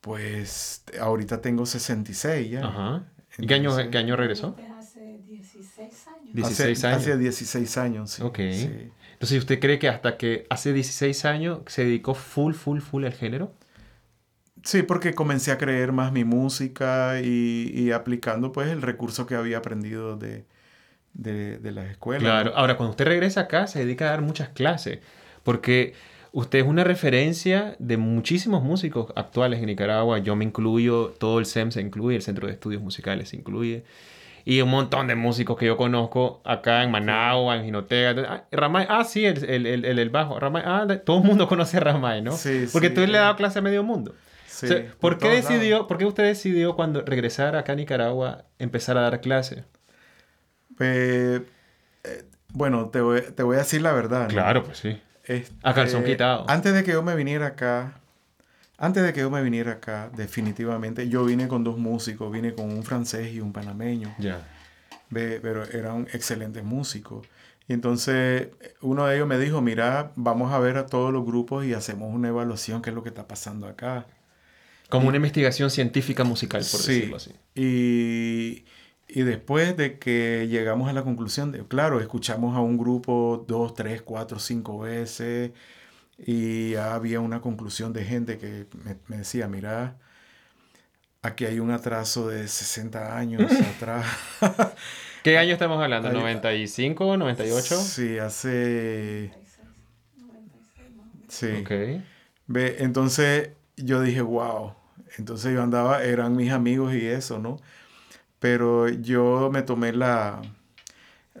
[0.00, 2.66] Pues ahorita tengo 66 ya.
[2.66, 3.04] Ajá.
[3.38, 4.56] ¿Y qué año, qué año regresó?
[4.78, 6.34] Hace 16 años.
[6.34, 6.98] 16 años.
[6.98, 8.22] Hace 16 años, sí.
[8.22, 8.38] Ok.
[8.38, 13.12] Entonces, ¿usted cree que hasta que hace 16 años se dedicó full, full, full al
[13.12, 13.54] género?
[14.64, 19.58] Sí, porque comencé a creer más mi música y, aplicando pues el recurso que había
[19.58, 20.44] aprendido de,
[21.14, 22.22] de, las escuelas.
[22.22, 25.00] Claro, ahora cuando usted regresa acá se dedica a dar muchas clases,
[25.42, 25.94] porque
[26.32, 31.46] usted es una referencia de muchísimos músicos actuales en Nicaragua, yo me incluyo, todo el
[31.46, 33.84] SEM se incluye, el Centro de Estudios Musicales se incluye,
[34.44, 38.14] y un montón de músicos que yo conozco acá en Managua, en Jinotega.
[38.28, 40.40] Ah, Ramay, ah, sí, el, el, el, el bajo.
[40.40, 42.32] Ramay, ah, todo el mundo conoce a Ramay, ¿no?
[42.32, 44.14] Sí, Porque sí, tú le has dado clase a medio mundo.
[45.00, 49.20] ¿Por, qué decidió, ¿Por qué usted decidió cuando regresar acá a Nicaragua empezar a dar
[49.20, 49.64] clase?
[50.76, 51.42] Pues,
[52.04, 54.28] eh, bueno, te voy, te voy, a decir la verdad.
[54.28, 55.00] Claro, pues sí.
[55.24, 56.44] Este, a calzón quitado.
[56.48, 58.00] Antes de que yo me viniera acá,
[58.78, 62.70] antes de que yo me viniera acá, definitivamente, yo vine con dos músicos, vine con
[62.70, 64.14] un francés y un panameño.
[64.18, 64.40] Ya.
[65.10, 67.26] Pero eran excelentes músicos.
[67.68, 68.48] Y entonces
[68.80, 72.12] uno de ellos me dijo, mira, vamos a ver a todos los grupos y hacemos
[72.12, 74.06] una evaluación, qué es lo que está pasando acá.
[74.92, 77.32] Como una investigación científica musical, por decirlo así.
[77.54, 78.64] Y,
[79.08, 83.74] y después de que llegamos a la conclusión, de, claro, escuchamos a un grupo dos,
[83.74, 85.52] tres, cuatro, cinco veces
[86.18, 88.66] y había una conclusión de gente que
[89.08, 89.96] me, decía, mira,
[91.22, 94.06] aquí hay un atraso de 60 años atrás.
[95.22, 96.10] ¿Qué año estamos hablando?
[96.10, 97.80] ¿95, 98?
[97.80, 99.32] Sí, hace...
[100.18, 100.88] 96,
[101.28, 101.46] Sí.
[101.62, 102.02] Ok.
[102.46, 104.74] Ve, entonces yo dije, wow,
[105.18, 107.58] entonces yo andaba, eran mis amigos y eso, ¿no?
[108.38, 110.42] Pero yo me tomé la,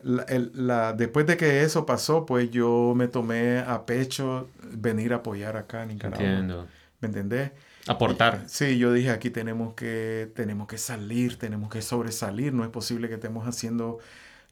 [0.02, 5.56] la, después de que eso pasó, pues yo me tomé a pecho venir a apoyar
[5.56, 6.24] acá en Nicaragua.
[6.24, 6.66] Entiendo.
[7.00, 7.50] ¿Me entendés?
[7.88, 8.44] Aportar.
[8.46, 12.52] Sí, yo dije, aquí tenemos que, tenemos que salir, tenemos que sobresalir.
[12.52, 13.98] No es posible que estemos haciendo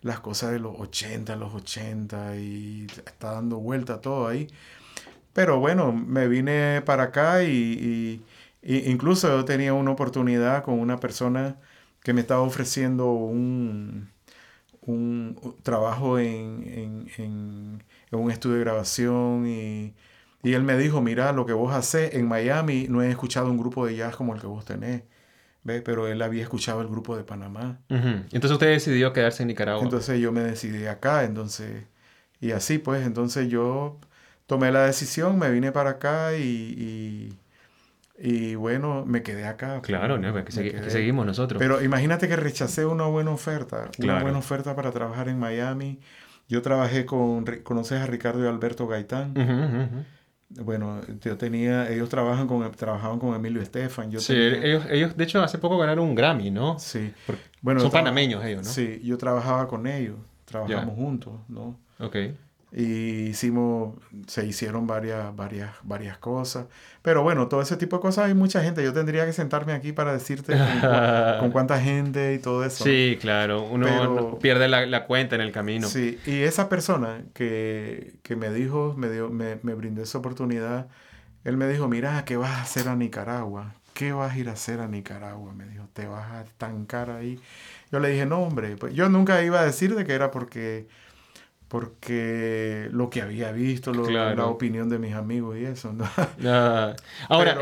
[0.02, 4.48] las cosas de los 80, los 80 y está dando vuelta todo ahí.
[5.33, 8.20] Pero bueno, me vine para acá y
[8.62, 11.57] incluso yo tenía una oportunidad con una persona
[12.03, 14.11] que me estaba ofreciendo un,
[14.83, 19.94] un, trabajo en, en, en, en, un estudio de grabación y,
[20.42, 23.59] y, él me dijo, mira, lo que vos haces en Miami, no he escuchado un
[23.59, 25.03] grupo de jazz como el que vos tenés.
[25.62, 25.83] ¿Ve?
[25.83, 27.81] Pero él había escuchado el grupo de Panamá.
[27.90, 29.85] Entonces usted decidió quedarse en Nicaragua.
[29.85, 31.85] Entonces yo me decidí acá, entonces,
[32.40, 33.99] y así pues, entonces yo
[34.46, 37.38] tomé la decisión, me vine para acá y, y,
[38.56, 39.80] bueno, me quedé acá.
[39.80, 41.59] Claro, no, que, seguimos nosotros.
[41.59, 46.00] Pero imagínate que rechacé una buena oferta, una buena oferta para trabajar en Miami.
[46.48, 49.35] Yo trabajé con, ¿conoces a Ricardo y Alberto Gaitán?
[50.50, 54.11] Bueno, yo tenía, ellos trabajan con, trabajaban con Emilio Estefan.
[54.11, 56.76] Yo sí, ellos, ellos de hecho hace poco ganaron un Grammy, ¿no?
[56.80, 57.12] Sí.
[57.62, 58.68] bueno, son panameños ellos, ¿no?
[58.68, 61.78] Sí, yo trabajaba con ellos, trabajamos juntos, ¿no?
[62.00, 62.16] Ok.
[62.72, 63.96] Y hicimos,
[64.28, 66.66] se hicieron varias, varias, varias cosas.
[67.02, 68.85] Pero bueno, todo ese tipo de cosas hay mucha gente.
[68.85, 70.54] Yo tendría que sentarme aquí para decirte
[71.40, 72.85] con, cuánta gente y todo eso.
[72.85, 73.64] Sí, claro.
[73.64, 75.88] Uno pierde la, la, cuenta en el camino.
[75.88, 80.87] Sí, y esa persona que, que me dijo, me, dio, me, me, brindó esa oportunidad,
[81.42, 83.74] él me dijo, mira, ¿qué vas a hacer a Nicaragua?
[83.94, 85.52] ¿Qué vas a ir a hacer a Nicaragua?
[85.54, 87.40] Me dijo, ¿te vas a estancar ahí?
[87.90, 90.87] Yo le dije, no, hombre, pues yo nunca iba a decir de que era porque
[91.70, 95.94] porque lo que había visto, la opinión de mis amigos y eso.
[97.28, 97.59] Ahora,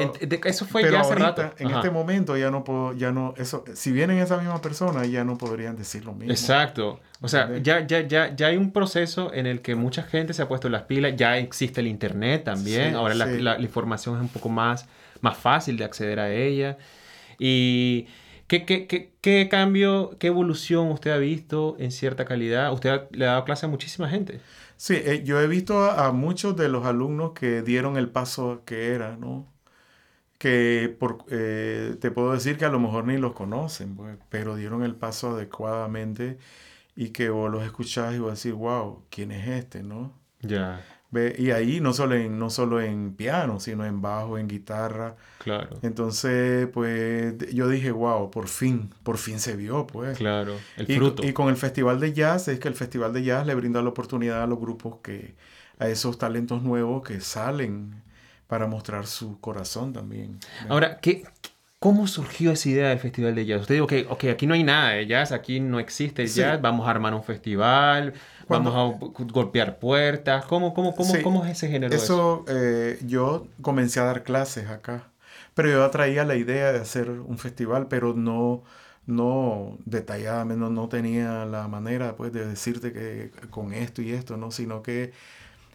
[0.47, 1.53] eso fue ya hace rato.
[1.59, 5.25] En este momento ya no puedo, ya no, eso, si vienen esas mismas personas ya
[5.25, 6.33] no podrían decir lo mismo.
[6.33, 7.01] Exacto.
[7.21, 10.41] O sea, ya, ya, ya, ya hay un proceso en el que mucha gente se
[10.41, 14.29] ha puesto las pilas, ya existe el internet también, ahora la, la, información es un
[14.29, 14.89] poco más,
[15.21, 16.79] más fácil de acceder a ella.
[17.39, 18.07] Y
[18.49, 22.73] ¿Qué, qué, qué, qué cambio, qué evolución usted ha visto en cierta calidad?
[22.73, 24.41] Usted le ha dado clase a muchísima gente.
[24.79, 28.95] Sí, eh, yo he visto a, muchos de los alumnos que dieron el paso que
[28.95, 29.47] era, ¿no?
[30.39, 34.57] Que por, eh, te puedo decir que a lo mejor ni los conocen, pues, pero
[34.57, 36.39] dieron el paso adecuadamente
[36.97, 40.15] y que vos los escuchás y vos decís, wow, ¿quién es este, no?
[40.41, 40.81] Ya.
[41.11, 45.17] Y ahí no solo en, no solo en piano, sino en bajo, en guitarra.
[45.39, 45.79] Claro.
[45.83, 50.19] Entonces, pues yo dije, wow, por fin, por fin se vio, pues.
[50.19, 51.27] Claro, el fruto.
[51.27, 53.89] Y con el Festival de Jazz, es que el Festival de Jazz le brinda la
[53.89, 55.35] oportunidad a los grupos que,
[55.79, 58.03] a esos talentos nuevos que salen
[58.47, 60.39] para mostrar su corazón también.
[60.69, 61.25] Ahora, ¿qué,
[61.79, 63.63] ¿cómo surgió esa idea del Festival de Jazz?
[63.63, 66.61] Usted dijo que, ok, aquí no hay nada de jazz, aquí no existe el jazz,
[66.61, 68.15] vamos a armar un festival
[68.49, 70.45] Vamos a golpear puertas.
[70.47, 71.95] ¿Cómo, cómo, cómo, cómo es ese género?
[71.95, 75.09] Eso, eh, yo comencé a dar clases acá.
[75.55, 78.63] Pero yo traía la idea de hacer un festival, pero no,
[79.07, 84.37] no detalladamente, no, no tenía la manera pues, de decirte que con esto y esto,
[84.37, 84.51] ¿no?
[84.51, 85.13] sino que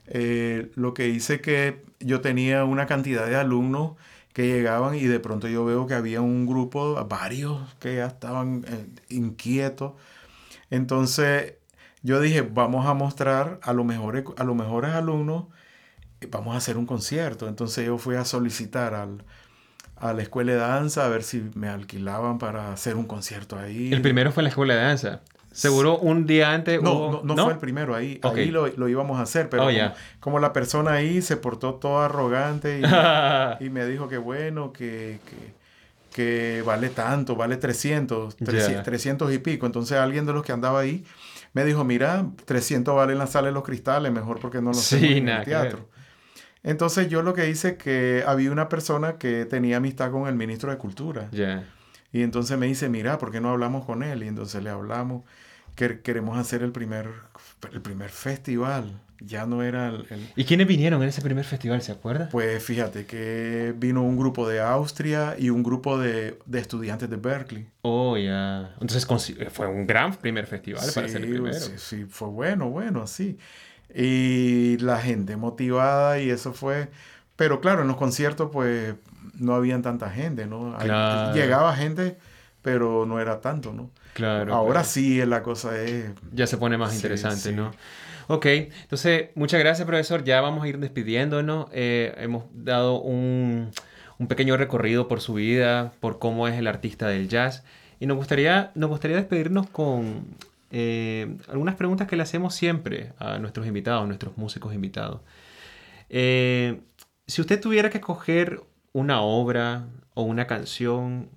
[0.08, 3.94] eh, lo que hice que yo tenía una cantidad de alumnos
[4.34, 8.66] que llegaban y de pronto yo veo que había un grupo, varios que ya estaban
[8.68, 9.94] eh, inquietos.
[10.70, 11.54] Entonces
[12.02, 15.46] yo dije, vamos a mostrar a los mejores, a los mejores alumnos,
[16.30, 17.48] vamos a hacer un concierto.
[17.48, 19.24] Entonces yo fui a solicitar al,
[19.96, 23.94] a la escuela de danza a ver si me alquilaban para hacer un concierto ahí.
[23.94, 25.22] El primero fue la escuela de danza.
[25.54, 26.82] Seguro un día antes.
[26.82, 28.20] No, no, no, fue el primero ahí.
[28.24, 32.00] Ahí lo, lo, íbamos a hacer, pero oh, como, la persona ahí se portó todo
[32.02, 32.84] arrogante y,
[33.66, 35.54] y me dijo que bueno, que, que,
[36.12, 39.66] que, vale tanto, vale 300, 300 y pico.
[39.68, 41.06] Entonces alguien de los que andaba ahí
[41.54, 44.74] me dijo, mira, 300 vale en la sala de los cristales, mejor porque no lo
[44.74, 45.88] sé en el teatro.
[46.64, 50.72] Entonces yo lo que hice que había una persona que tenía amistad con el ministro
[50.72, 51.30] de Cultura.
[52.14, 54.24] Y entonces me dice, mira, ¿por qué no hablamos con él?
[54.24, 55.24] Y entonces le hablamos
[55.76, 57.10] que queremos hacer el primer,
[57.72, 61.92] el primer festival ya no era el, ¿Y quiénes vinieron en ese primer festival, se
[61.92, 62.30] acuerda?
[62.30, 67.16] Pues fíjate que vino un grupo de Austria y un grupo de, de estudiantes de
[67.16, 67.68] Berkeley.
[67.84, 68.74] Oh, ya.
[68.82, 69.08] Entonces
[69.52, 71.60] fue un gran primer festival para ser el primero.
[71.60, 73.38] Sí, sí, fue bueno, bueno, sí.
[73.94, 76.90] Y la gente motivada y eso fue...
[77.36, 78.96] Pero claro, en los conciertos pues
[79.40, 80.78] no habían tanta gente, ¿no?
[81.34, 82.18] Llegaba gente,
[82.62, 83.90] pero no era tanto, ¿no?
[84.14, 84.54] Claro.
[84.54, 86.12] Ahora sí la cosa es...
[86.32, 87.72] Ya se pone más interesante, ¿no?
[88.28, 91.68] Ok, entonces muchas gracias profesor, ya vamos a ir despidiéndonos.
[91.74, 93.72] Eh, hemos dado un,
[94.18, 97.64] un, pequeño recorrido por su vida, por cómo es el artista del jazz
[98.00, 100.26] y nos gustaría, nos gustaría despedirnos con
[100.72, 105.22] eh, algunas preguntas que le hacemos siempre a nuestros invitados, a nuestros músicos invitados.
[106.10, 106.82] Eh,
[107.28, 108.62] si usted tuviera que escoger
[108.94, 111.30] una obra o una canción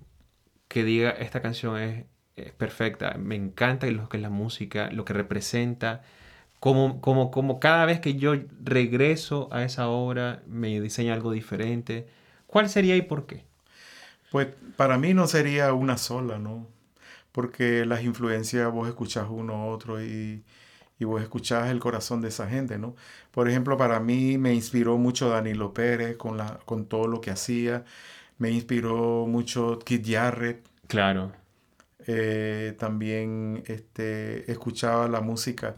[0.67, 5.05] que diga esta canción es, es perfecta, me encanta lo que es la música, lo
[5.05, 6.03] que representa,
[6.59, 12.07] como, como, como cada vez que yo regreso a esa obra me diseña algo diferente.
[12.47, 13.45] ¿Cuál sería y por qué?
[14.31, 16.67] Pues para mí no sería una sola, ¿no?
[17.37, 20.43] porque las influencias vos escuchás uno otro y,
[20.99, 22.95] y vos escuchás el corazón de esa gente, ¿no?
[23.31, 27.31] Por ejemplo, para mí me inspiró mucho Danilo Pérez con, la, con todo lo que
[27.31, 27.83] hacía,
[28.39, 30.65] me inspiró mucho Kid Jarrett.
[30.87, 31.31] Claro.
[32.05, 35.75] Eh, también este, escuchaba la música,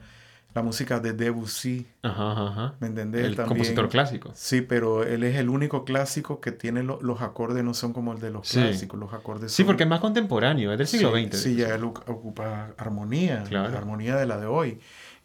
[0.54, 1.88] la música de Debussy.
[2.04, 2.74] Ajá, ajá.
[2.80, 3.26] ¿Me entendés?
[3.26, 4.32] El También- compositor clásico.
[4.36, 8.14] Sí, pero él es el único clásico que tiene lo- los acordes, no son como
[8.14, 8.60] el de los Sí.
[8.60, 11.38] clásicos, los acordes Sí, son- porque es más contemporáneo, es del siglo sí, XX.
[11.42, 13.70] Sí, ya él ocu- ocupa armonía, Claro.
[13.72, 14.80] la armonía de la de hoy.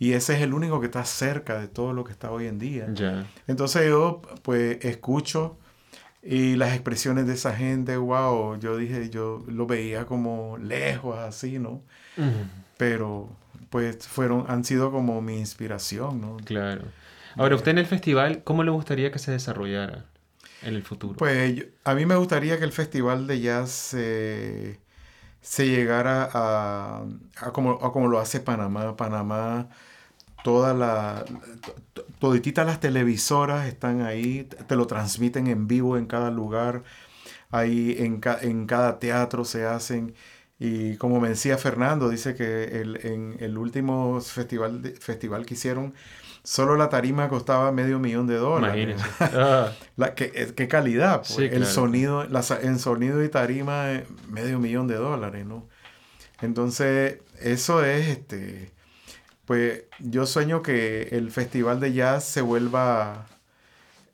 [0.04, 2.58] Y ese es el único que está cerca de todo lo que está hoy en
[2.58, 2.86] día.
[3.46, 5.56] Entonces yo pues escucho
[6.22, 11.58] y las expresiones de esa gente, wow, yo dije, yo lo veía como lejos así,
[11.58, 11.82] ¿no?
[12.76, 13.28] Pero
[13.70, 16.36] pues fueron, han sido como mi inspiración, ¿no?
[16.44, 16.84] Claro.
[17.36, 20.04] Ahora, usted en el festival, ¿cómo le gustaría que se desarrollara
[20.62, 21.16] en el futuro?
[21.16, 24.78] Pues yo- a mí me gustaría que el festival de jazz eh,
[25.40, 27.04] se llegara a,
[27.40, 28.96] a como, a como lo hace Panamá.
[28.96, 29.68] Panamá,
[30.44, 31.24] toda la,
[31.94, 36.82] to- todititas las televisoras están ahí, te lo transmiten en vivo en cada lugar,
[37.50, 40.14] ahí en, ca- en cada teatro se hacen.
[40.58, 45.54] Y como me decía Fernando, dice que el, en el último festival, de- festival que
[45.54, 45.94] hicieron,
[46.42, 48.84] solo la tarima costaba medio millón de dólares.
[49.00, 49.36] Imagínense.
[49.96, 51.28] La, qué, eh, qué calidad, pues.
[51.28, 55.66] Sí, El sonido, la, en sonido y tarima, eh, medio millón de dólares, ¿no?
[56.42, 58.73] Entonces, eso es, este,
[59.46, 63.26] pues, yo sueño que el festival de jazz se vuelva...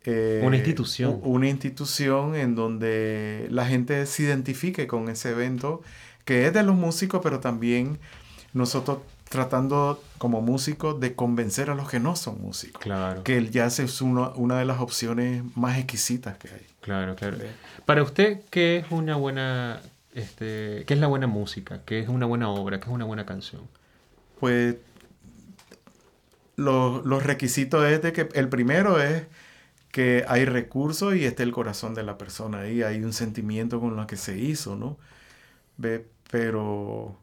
[0.05, 1.21] eh, Una institución.
[1.23, 5.83] Una institución en donde la gente se identifique con ese evento,
[6.25, 7.99] que es de los músicos, pero también
[8.53, 13.53] nosotros tratando como músicos de convencer a los que no son músicos claro, que el
[13.53, 16.67] jazz es uno- una de las opciones más exquisitas que hay.
[16.81, 17.37] claro, claro.
[17.87, 19.81] Para usted, ¿qué es una buena,
[20.17, 21.83] este, qué es la buena música?
[21.87, 22.81] ¿Qué es una buena obra?
[22.81, 23.63] ¿Qué es una buena canción?
[24.41, 24.75] Pues
[26.61, 29.27] lo- los requisitos es de que el primero es
[29.93, 33.97] que hay recursos y esté el corazón de la persona ahí, hay un sentimiento con
[33.97, 34.99] lo que se hizo, ¿no?
[35.77, 37.19] Ve, pero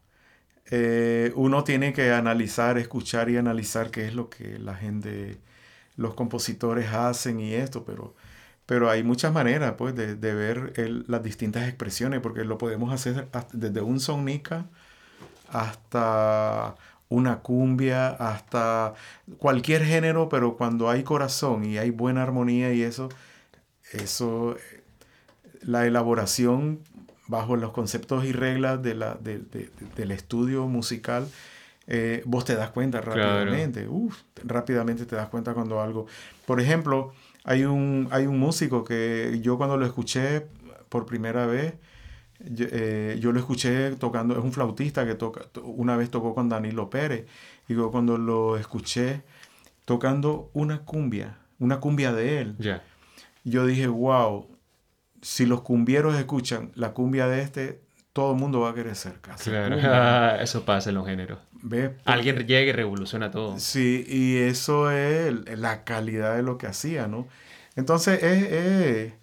[0.70, 5.38] eh, uno tiene que analizar, escuchar y analizar qué es lo que la gente,
[5.96, 8.14] los compositores hacen y esto, pero,
[8.66, 10.74] pero hay muchas maneras pues, de, de ver
[11.08, 14.66] las distintas expresiones, porque lo podemos hacer desde un sonica
[15.48, 16.76] hasta
[17.08, 18.94] una cumbia, hasta
[19.38, 23.08] cualquier género, pero cuando hay corazón y hay buena armonía y eso,
[23.92, 24.56] eso,
[25.62, 26.80] la elaboración
[27.26, 31.28] bajo los conceptos y reglas de la, de- de- de- del estudio musical,
[31.86, 33.22] eh, vos te das cuenta Claro.
[33.22, 33.88] rápidamente.
[33.88, 36.06] Uf, rápidamente te das cuenta cuando algo...
[36.46, 37.12] Por ejemplo,
[37.44, 40.46] hay un, hay un músico que yo cuando lo escuché
[40.90, 41.74] por primera vez,
[42.40, 46.34] yo, eh, yo lo escuché tocando, es un flautista que toca, to- una vez tocó
[46.34, 47.26] con Danilo Pérez,
[47.68, 49.22] y yo cuando lo escuché
[49.84, 52.82] tocando una cumbia, una cumbia de él, Ya.
[53.44, 54.46] yo dije, wow,
[55.22, 57.80] si los cumbieros escuchan la cumbia de este,
[58.12, 59.50] todo el mundo va a querer ser casi.
[59.50, 59.76] Claro.
[59.82, 61.38] Ah, eso pasa en los géneros.
[61.62, 61.90] ¿Ves?
[62.04, 63.58] Alguien llega y revoluciona todo.
[63.58, 67.26] Sí, y eso es la calidad de lo que hacía, ¿no?
[67.76, 69.14] Entonces, es, es- eh,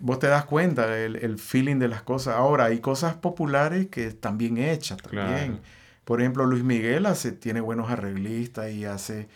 [0.00, 2.34] vos te das cuenta el, el feeling de las cosas.
[2.36, 5.26] Ahora, hay cosas populares que están bien hechas también.
[5.26, 5.58] Claro.
[6.04, 9.28] Por ejemplo, Luis Miguel hace, tiene buenos arreglistas y hace,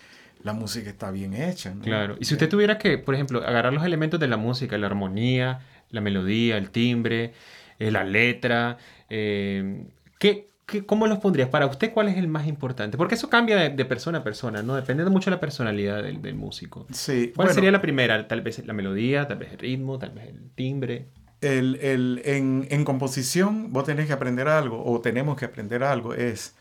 [0.42, 1.82] la música está bien hecha, ¿no?
[1.82, 2.16] Claro.
[2.18, 5.60] Y si usted tuviera que, por ejemplo, agarrar los elementos de la música, la armonía,
[5.90, 7.34] la melodía, el timbre,
[7.78, 8.78] eh, la letra,
[9.10, 9.84] eh,
[10.18, 11.48] ¿qué, qué- cómo los pondrías?
[11.48, 12.96] Para usted, ¿cuál es el más importante?
[12.96, 14.74] Porque eso cambia de, de persona a persona, ¿no?
[14.76, 16.86] Dependiendo mucho de la personalidad del, del músico.
[16.92, 18.26] Sí, ¿Cuál bueno, sería la primera?
[18.28, 21.08] Tal vez la melodía, tal vez el ritmo, tal vez el timbre.
[21.40, 26.14] el, el- en, en composición vos tenés que aprender algo, o tenemos que aprender algo,
[26.14, 26.54] es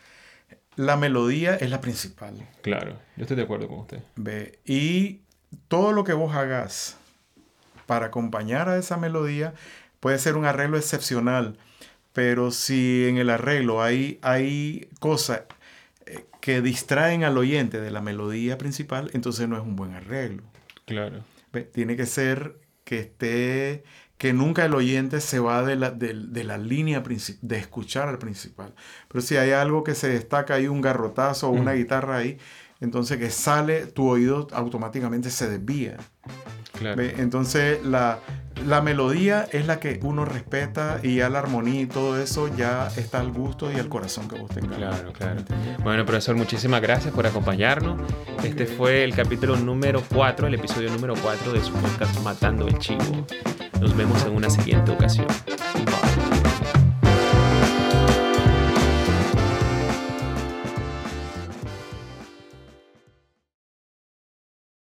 [0.76, 2.34] la melodía es la principal.
[2.62, 3.98] Claro, yo estoy de acuerdo con usted.
[4.16, 5.20] Ve, y
[5.68, 6.96] todo lo que vos hagas
[7.86, 9.52] para acompañar a esa melodía
[10.00, 11.58] puede ser un arreglo excepcional,
[12.12, 15.42] pero si en el arreglo hay, hay cosas
[16.06, 20.42] eh, que distraen al oyente de la melodía principal, entonces no es un buen arreglo.
[20.84, 21.24] Claro.
[21.52, 23.84] Ve, Tiene que ser que esté,
[24.18, 27.02] que nunca el oyente se va de la, de, de la línea
[27.40, 28.74] de escuchar al principal.
[29.08, 31.76] Pero si hay algo que se destaca ahí, un garrotazo o una Mm.
[31.76, 32.38] guitarra ahí,
[32.80, 35.96] entonces que sale, tu oído automáticamente se desvía.
[36.72, 37.02] Claro.
[37.02, 38.18] Entonces la,
[38.66, 42.88] la melodía es la que uno respeta y ya la armonía y todo eso ya
[42.96, 44.76] está al gusto y al corazón que vos tengas.
[44.76, 45.42] Claro, claro.
[45.82, 48.00] Bueno, profesor, muchísimas gracias por acompañarnos.
[48.44, 52.78] Este fue el capítulo número 4, el episodio número 4 de su podcast Matando el
[52.78, 53.26] Chivo.
[53.80, 55.26] Nos vemos en una siguiente ocasión.
[55.46, 56.01] Bye.